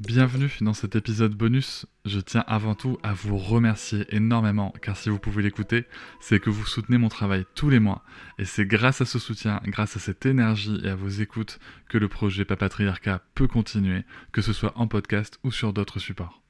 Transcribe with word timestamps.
Bienvenue 0.00 0.50
dans 0.62 0.72
cet 0.72 0.96
épisode 0.96 1.34
bonus. 1.34 1.84
Je 2.06 2.20
tiens 2.20 2.42
avant 2.46 2.74
tout 2.74 2.96
à 3.02 3.12
vous 3.12 3.36
remercier 3.36 4.06
énormément 4.08 4.72
car 4.80 4.96
si 4.96 5.10
vous 5.10 5.18
pouvez 5.18 5.42
l'écouter, 5.42 5.84
c'est 6.22 6.40
que 6.40 6.48
vous 6.48 6.64
soutenez 6.64 6.96
mon 6.96 7.10
travail 7.10 7.44
tous 7.54 7.68
les 7.68 7.80
mois 7.80 8.02
et 8.38 8.46
c'est 8.46 8.64
grâce 8.64 9.02
à 9.02 9.04
ce 9.04 9.18
soutien, 9.18 9.60
grâce 9.66 9.98
à 9.98 10.00
cette 10.00 10.24
énergie 10.24 10.80
et 10.82 10.88
à 10.88 10.94
vos 10.94 11.10
écoutes 11.10 11.58
que 11.90 11.98
le 11.98 12.08
projet 12.08 12.46
Papatriarcat 12.46 13.20
peut 13.34 13.46
continuer, 13.46 14.04
que 14.32 14.40
ce 14.40 14.54
soit 14.54 14.72
en 14.74 14.88
podcast 14.88 15.38
ou 15.44 15.52
sur 15.52 15.74
d'autres 15.74 15.98
supports. 15.98 16.42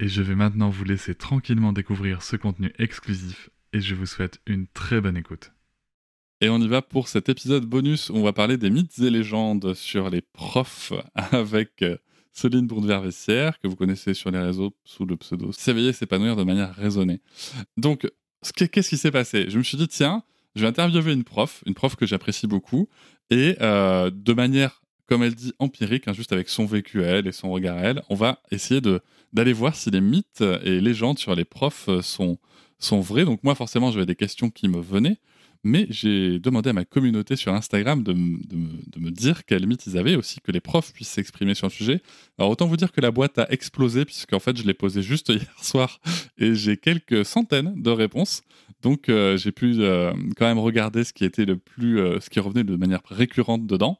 Et 0.00 0.08
je 0.08 0.20
vais 0.20 0.34
maintenant 0.34 0.68
vous 0.68 0.82
laisser 0.82 1.14
tranquillement 1.14 1.72
découvrir 1.72 2.22
ce 2.22 2.34
contenu 2.34 2.72
exclusif 2.80 3.48
et 3.72 3.80
je 3.80 3.94
vous 3.94 4.06
souhaite 4.06 4.40
une 4.44 4.66
très 4.66 5.00
bonne 5.00 5.16
écoute. 5.16 5.52
Et 6.40 6.48
on 6.48 6.58
y 6.58 6.66
va 6.66 6.82
pour 6.82 7.06
cet 7.06 7.28
épisode 7.28 7.64
bonus 7.64 8.10
où 8.10 8.16
on 8.16 8.24
va 8.24 8.32
parler 8.32 8.56
des 8.56 8.70
mythes 8.70 8.98
et 8.98 9.10
légendes 9.10 9.74
sur 9.74 10.10
les 10.10 10.20
profs 10.20 10.92
avec 11.14 11.82
euh, 11.82 11.96
Céline 12.38 12.68
Bourdevert-Vessière, 12.68 13.58
que 13.58 13.66
vous 13.66 13.74
connaissez 13.74 14.14
sur 14.14 14.30
les 14.30 14.38
réseaux 14.38 14.72
sous 14.84 15.04
le 15.04 15.16
pseudo 15.16 15.50
S'éveiller, 15.50 15.92
s'épanouir 15.92 16.36
de 16.36 16.44
manière 16.44 16.72
raisonnée. 16.72 17.20
Donc, 17.76 18.08
qu'est-ce 18.54 18.88
qui 18.88 18.96
s'est 18.96 19.10
passé? 19.10 19.46
Je 19.48 19.58
me 19.58 19.64
suis 19.64 19.76
dit, 19.76 19.88
tiens, 19.88 20.22
je 20.54 20.60
vais 20.60 20.68
interviewer 20.68 21.12
une 21.12 21.24
prof, 21.24 21.64
une 21.66 21.74
prof 21.74 21.96
que 21.96 22.06
j'apprécie 22.06 22.46
beaucoup, 22.46 22.88
et 23.30 23.56
euh, 23.60 24.12
de 24.14 24.32
manière, 24.32 24.82
comme 25.06 25.24
elle 25.24 25.34
dit, 25.34 25.52
empirique, 25.58 26.06
hein, 26.06 26.12
juste 26.12 26.32
avec 26.32 26.48
son 26.48 26.64
vécu 26.64 27.02
elle 27.02 27.26
et 27.26 27.32
son 27.32 27.50
regard 27.50 27.78
elle, 27.78 28.02
on 28.08 28.14
va 28.14 28.40
essayer 28.52 28.80
d'aller 29.32 29.52
voir 29.52 29.74
si 29.74 29.90
les 29.90 30.00
mythes 30.00 30.44
et 30.62 30.80
légendes 30.80 31.18
sur 31.18 31.34
les 31.34 31.44
profs 31.44 31.90
sont, 32.02 32.38
sont 32.78 33.00
vrais. 33.00 33.24
Donc 33.24 33.42
moi, 33.42 33.56
forcément, 33.56 33.90
j'avais 33.90 34.06
des 34.06 34.14
questions 34.14 34.48
qui 34.48 34.68
me 34.68 34.80
venaient 34.80 35.18
mais 35.64 35.86
j'ai 35.90 36.38
demandé 36.38 36.70
à 36.70 36.72
ma 36.72 36.84
communauté 36.84 37.36
sur 37.36 37.52
Instagram 37.52 38.02
de, 38.02 38.12
me 38.12 39.10
dire 39.10 39.44
quels 39.44 39.66
mythes 39.66 39.86
ils 39.86 39.98
avaient, 39.98 40.16
aussi 40.16 40.40
que 40.40 40.52
les 40.52 40.60
profs 40.60 40.92
puissent 40.92 41.10
s'exprimer 41.10 41.54
sur 41.54 41.66
le 41.66 41.72
sujet. 41.72 42.02
Alors 42.38 42.50
autant 42.50 42.66
vous 42.66 42.76
dire 42.76 42.92
que 42.92 43.00
la 43.00 43.10
boîte 43.10 43.38
a 43.38 43.50
explosé, 43.50 44.04
puisqu'en 44.04 44.38
fait 44.38 44.56
je 44.56 44.64
l'ai 44.64 44.74
posée 44.74 45.02
juste 45.02 45.28
hier 45.30 45.62
soir, 45.62 46.00
et 46.38 46.54
j'ai 46.54 46.76
quelques 46.76 47.24
centaines 47.24 47.80
de 47.80 47.90
réponses. 47.90 48.42
Donc 48.82 49.08
euh, 49.08 49.36
j'ai 49.36 49.52
pu 49.52 49.74
euh, 49.78 50.12
quand 50.36 50.46
même 50.46 50.58
regarder 50.58 51.04
ce 51.04 51.12
qui 51.12 51.24
était 51.24 51.44
le 51.44 51.56
plus, 51.56 52.00
euh, 52.00 52.20
ce 52.20 52.30
qui 52.30 52.40
revenait 52.40 52.64
de 52.64 52.76
manière 52.76 53.00
récurrente 53.04 53.66
dedans. 53.66 53.98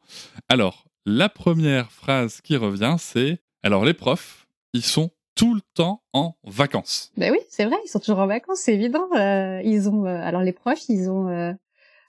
Alors, 0.48 0.84
la 1.04 1.28
première 1.28 1.90
phrase 1.90 2.40
qui 2.40 2.56
revient, 2.56 2.96
c'est 2.98 3.40
alors 3.62 3.84
les 3.84 3.94
profs, 3.94 4.46
ils 4.72 4.84
sont 4.84 5.10
tout 5.38 5.54
le 5.54 5.60
temps 5.74 6.02
en 6.12 6.34
vacances. 6.42 7.12
Ben 7.16 7.30
oui, 7.30 7.38
c'est 7.48 7.64
vrai, 7.64 7.76
ils 7.84 7.88
sont 7.88 8.00
toujours 8.00 8.18
en 8.18 8.26
vacances, 8.26 8.58
c'est 8.58 8.74
évident. 8.74 9.08
Euh, 9.14 9.62
ils 9.62 9.88
ont, 9.88 10.04
euh, 10.04 10.20
alors 10.20 10.42
les 10.42 10.52
profs, 10.52 10.88
ils 10.88 11.08
ont 11.08 11.28
euh, 11.28 11.52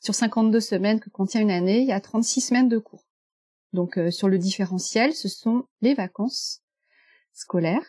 sur 0.01 0.15
52 0.15 0.59
semaines 0.59 0.99
que 0.99 1.11
contient 1.11 1.39
une 1.39 1.51
année, 1.51 1.81
il 1.81 1.87
y 1.87 1.91
a 1.91 2.01
36 2.01 2.41
semaines 2.41 2.69
de 2.69 2.79
cours. 2.79 3.05
Donc 3.71 3.99
sur 4.09 4.29
le 4.29 4.39
différentiel, 4.39 5.13
ce 5.13 5.27
sont 5.27 5.65
les 5.81 5.93
vacances 5.93 6.63
scolaires, 7.31 7.85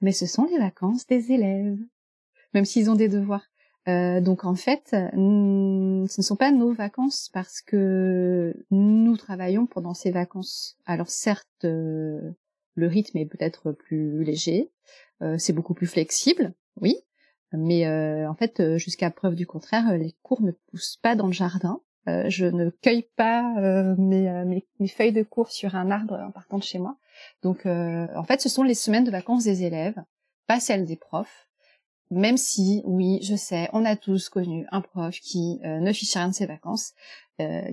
mais 0.00 0.12
ce 0.12 0.26
sont 0.26 0.44
les 0.44 0.58
vacances 0.58 1.08
des 1.08 1.32
élèves, 1.32 1.76
même 2.54 2.64
s'ils 2.64 2.88
ont 2.88 2.94
des 2.94 3.08
devoirs. 3.08 3.48
donc 3.88 4.44
en 4.44 4.54
fait, 4.54 4.90
ce 4.92 5.16
ne 5.16 6.06
sont 6.06 6.36
pas 6.36 6.52
nos 6.52 6.72
vacances 6.72 7.30
parce 7.32 7.62
que 7.62 8.54
nous 8.70 9.16
travaillons 9.16 9.66
pendant 9.66 9.94
ces 9.94 10.12
vacances. 10.12 10.76
Alors 10.86 11.10
certes, 11.10 11.66
le 12.74 12.86
rythme 12.86 13.18
est 13.18 13.26
peut-être 13.26 13.72
plus 13.72 14.24
léger, 14.24 14.70
euh, 15.22 15.36
c'est 15.38 15.52
beaucoup 15.52 15.74
plus 15.74 15.86
flexible, 15.86 16.52
oui, 16.80 16.96
mais 17.52 17.86
euh, 17.86 18.28
en 18.28 18.34
fait, 18.34 18.60
euh, 18.60 18.78
jusqu'à 18.78 19.10
preuve 19.10 19.34
du 19.34 19.46
contraire, 19.46 19.96
les 19.96 20.14
cours 20.22 20.42
ne 20.42 20.52
poussent 20.52 20.98
pas 21.02 21.14
dans 21.14 21.26
le 21.26 21.32
jardin. 21.32 21.80
je 22.06 22.46
ne 22.46 22.70
cueille 22.70 23.08
pas 23.16 23.42
mes, 23.96 24.64
mes, 24.80 24.88
feuilles 24.88 25.12
de 25.12 25.22
cours 25.22 25.50
sur 25.50 25.76
un 25.76 25.90
arbre 25.90 26.14
en 26.14 26.32
partant 26.32 26.58
de 26.58 26.64
chez 26.64 26.80
moi. 26.80 26.96
Donc, 27.42 27.64
en 27.64 28.24
fait, 28.24 28.40
ce 28.40 28.48
sont 28.48 28.64
les 28.64 28.74
semaines 28.74 29.04
de 29.04 29.12
vacances 29.12 29.44
des 29.44 29.62
élèves, 29.62 30.02
pas 30.48 30.58
celles 30.58 30.84
des 30.84 30.96
profs. 30.96 31.48
Même 32.10 32.36
si, 32.36 32.82
oui, 32.84 33.20
je 33.22 33.36
sais, 33.36 33.68
on 33.72 33.84
a 33.84 33.94
tous 33.94 34.28
connu 34.28 34.66
un 34.72 34.80
prof 34.80 35.14
qui 35.20 35.60
ne 35.62 35.92
fichait 35.92 36.18
rien 36.18 36.30
de 36.30 36.34
ses 36.34 36.46
vacances, 36.46 36.92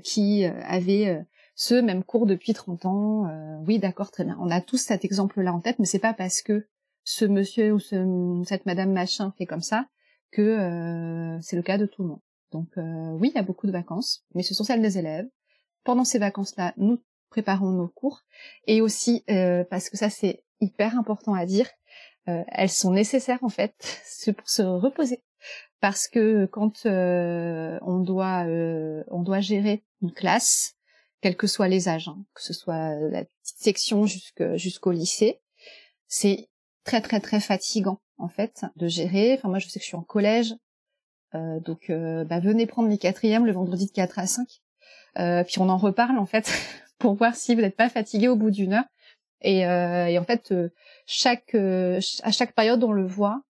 qui 0.04 0.46
avait 0.46 1.26
ce 1.60 1.76
même 1.76 2.06
cours 2.06 2.26
depuis 2.26 2.54
30 2.54 2.86
ans. 2.86 3.28
Euh, 3.28 3.58
oui, 3.68 3.80
d'accord, 3.80 4.12
très 4.12 4.24
bien. 4.24 4.38
On 4.40 4.50
a 4.50 4.62
tous 4.62 4.78
cet 4.78 5.04
exemple-là 5.04 5.54
en 5.54 5.60
tête, 5.60 5.78
mais 5.78 5.86
c'est 5.86 6.00
pas 6.00 6.14
parce 6.14 6.42
que 6.42 6.66
ce 7.04 7.26
monsieur 7.26 7.74
ou 7.74 8.46
cette 8.46 8.66
madame 8.66 8.94
machin 8.94 9.34
fait 9.38 9.46
comme 9.46 9.62
ça 9.62 9.86
que 10.32 10.42
euh, 10.42 11.38
c'est 11.42 11.58
le 11.58 11.62
cas 11.62 11.78
de 11.78 11.86
tout 11.86 12.04
le 12.04 12.10
monde. 12.10 12.22
Donc 12.54 12.70
euh, 12.78 13.12
oui, 13.20 13.32
il 13.34 13.36
y 13.36 13.40
a 13.40 13.44
beaucoup 13.44 13.68
de 13.68 13.74
vacances, 13.74 14.24
mais 14.34 14.42
ce 14.42 14.54
sont 14.54 14.64
celles 14.64 14.82
des 14.82 14.98
élèves. 14.98 15.28
Pendant 15.84 16.06
ces 16.06 16.18
vacances-là, 16.18 16.74
nous 16.78 17.04
préparons 17.30 17.72
nos 17.72 17.90
cours 17.90 18.22
et 18.66 18.80
aussi 18.80 19.24
parce 19.70 19.90
que 19.90 19.98
ça 19.98 20.10
c'est 20.10 20.44
hyper 20.62 20.98
important 20.98 21.34
à 21.34 21.46
dire, 21.46 21.70
elles 22.26 22.70
sont 22.70 22.92
nécessaires 22.92 23.44
en 23.44 23.50
fait 23.50 23.76
pour 24.38 24.50
se 24.50 24.62
reposer 24.62 25.22
parce 25.80 26.08
que 26.08 26.46
quand 26.48 26.86
on 26.86 28.00
doit 28.00 28.46
on 29.08 29.22
doit 29.22 29.42
gérer 29.42 29.84
une 30.02 30.12
classe 30.12 30.79
quels 31.22 31.38
que 31.38 31.48
soient 31.48 31.68
les 31.68 31.90
âges, 31.90 32.08
hein, 32.08 32.18
que 32.34 32.42
ce 32.42 32.54
soit 32.54 32.96
la 32.96 33.26
petite 33.26 33.58
section 33.58 34.06
jusqu'au 34.06 34.92
lycée. 34.92 35.42
C'est 36.08 36.50
très 36.84 37.02
très 37.02 37.20
très 37.20 37.40
fatigant 37.40 38.00
en 38.18 38.30
fait 38.30 38.66
de 38.76 38.88
gérer. 38.88 39.34
Enfin 39.34 39.50
moi 39.50 39.60
je 39.60 39.68
sais 39.68 39.80
que 39.80 39.84
je 39.84 39.90
suis 39.90 39.98
en 39.98 40.04
collège, 40.04 40.56
euh, 41.36 41.60
donc 41.60 41.90
euh, 41.90 42.24
bah, 42.26 42.40
venez 42.40 42.66
prendre 42.66 42.90
les 42.90 42.98
quatrièmes 42.98 43.46
le 43.46 43.52
vendredi 43.52 43.86
de 43.86 43.92
4 43.92 44.20
à 44.20 44.28
5. 44.28 44.48
Euh, 45.18 45.44
puis 45.44 45.60
on 45.60 45.70
en 45.70 45.78
reparle 45.78 46.18
en 46.18 46.26
fait 46.26 46.52
pour 47.00 47.16
voir 47.16 47.36
si 47.36 47.56
vous 47.56 47.62
n'êtes 47.62 47.76
pas 47.76 47.90
fatigué 47.90 48.28
au 48.28 48.36
bout 48.36 48.52
d'une 48.52 48.74
heure. 48.74 48.86
Et, 49.42 49.60
et, 49.60 50.20
en 50.20 50.26
fait 50.26 50.54
chaque 51.06 51.56
à 51.56 52.32
chaque 52.32 52.54
période 52.54 52.84
on 52.84 52.92
le 52.92 53.08
voit. 53.08 53.42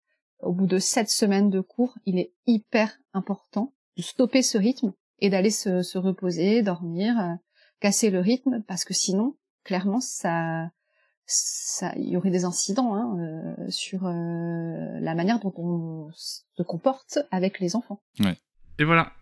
Au 0.41 0.53
bout 0.53 0.67
de 0.67 0.79
sept 0.79 1.09
semaines 1.09 1.49
de 1.49 1.59
cours, 1.59 1.95
il 2.05 2.17
est 2.17 2.31
hyper 2.47 2.97
important 3.11 3.73
de 3.97 4.01
stopper 4.01 4.41
ce 4.41 4.57
rythme 4.57 4.93
et 5.19 5.29
d'aller 5.29 5.49
se, 5.49 5.81
se, 5.81 5.97
reposer, 5.97 6.61
dormir, 6.61 7.37
casser 7.79 8.09
le 8.09 8.19
rythme 8.19 8.63
parce 8.67 8.85
que 8.85 8.93
sinon, 8.93 9.35
clairement, 9.63 9.99
ça, 9.99 10.69
ça, 11.25 11.93
il 11.95 12.09
y 12.09 12.17
aurait 12.17 12.31
des 12.31 12.45
incidents 12.45 12.95
hein, 12.95 13.17
euh, 13.19 13.69
sur 13.69 14.05
euh, 14.05 14.99
la 14.99 15.15
manière 15.15 15.39
dont 15.39 15.53
on 15.57 16.09
se 16.13 16.63
comporte 16.63 17.19
avec 17.31 17.59
les 17.59 17.75
enfants. 17.75 18.01
Et 18.79 18.83
voilà, 18.83 19.11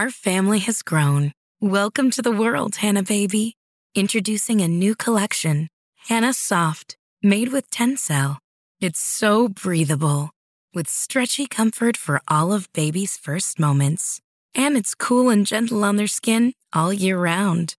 Our 0.00 0.08
family 0.08 0.60
has 0.60 0.80
grown. 0.80 1.32
Welcome 1.60 2.10
to 2.12 2.22
the 2.22 2.32
world, 2.32 2.76
Hannah 2.76 3.02
Baby. 3.02 3.56
Introducing 3.94 4.62
a 4.62 4.66
new 4.68 4.94
collection, 4.94 5.68
Hannah 6.08 6.32
Soft, 6.32 6.96
made 7.22 7.52
with 7.52 7.70
Tencel. 7.70 8.38
It's 8.80 8.98
so 8.98 9.48
breathable, 9.48 10.30
with 10.72 10.88
stretchy 10.88 11.46
comfort 11.46 11.98
for 11.98 12.22
all 12.28 12.50
of 12.50 12.72
baby's 12.72 13.18
first 13.18 13.58
moments. 13.58 14.20
And 14.54 14.74
it's 14.74 14.94
cool 14.94 15.28
and 15.28 15.44
gentle 15.44 15.84
on 15.84 15.96
their 15.96 16.06
skin 16.06 16.54
all 16.72 16.94
year 16.94 17.18
round. 17.18 17.74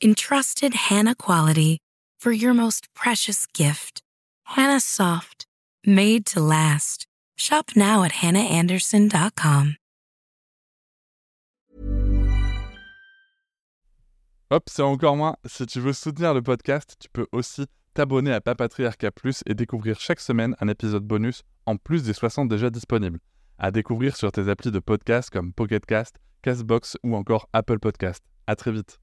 Entrusted 0.00 0.74
Hannah 0.74 1.16
quality 1.16 1.78
for 2.20 2.30
your 2.30 2.54
most 2.54 2.86
precious 2.94 3.46
gift. 3.52 4.00
Hannah 4.44 4.78
Soft, 4.78 5.44
made 5.84 6.24
to 6.26 6.40
last. 6.40 7.06
Shop 7.36 7.72
now 7.74 8.04
at 8.04 8.12
hannahanderson.com. 8.12 9.74
Hop, 14.50 14.68
c'est 14.68 14.82
encore 14.82 15.16
moins. 15.16 15.36
Si 15.44 15.66
tu 15.66 15.80
veux 15.80 15.92
soutenir 15.92 16.32
le 16.32 16.42
podcast, 16.42 16.94
tu 17.00 17.08
peux 17.12 17.26
aussi 17.32 17.66
t'abonner 17.94 18.32
à 18.32 18.40
Papatriarca 18.40 19.10
Plus 19.10 19.42
et 19.46 19.54
découvrir 19.54 19.98
chaque 19.98 20.20
semaine 20.20 20.54
un 20.60 20.68
épisode 20.68 21.04
bonus 21.04 21.42
en 21.66 21.76
plus 21.76 22.04
des 22.04 22.12
60 22.12 22.48
déjà 22.48 22.70
disponibles. 22.70 23.18
À 23.58 23.72
découvrir 23.72 24.16
sur 24.16 24.30
tes 24.30 24.48
applis 24.48 24.70
de 24.70 24.78
podcast 24.78 25.28
comme 25.30 25.52
Pocketcast, 25.52 26.16
Castbox 26.42 26.96
ou 27.02 27.16
encore 27.16 27.48
Apple 27.52 27.80
Podcast. 27.80 28.22
À 28.46 28.54
très 28.54 28.70
vite. 28.70 29.00